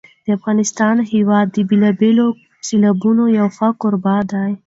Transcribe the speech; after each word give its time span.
د 0.25 0.27
افغانستان 0.37 0.95
هېواد 1.13 1.47
د 1.51 1.57
بېلابېلو 1.69 2.27
سیلابونو 2.67 3.23
یو 3.39 3.47
ښه 3.55 3.67
کوربه 3.81 4.15
دی. 4.31 4.51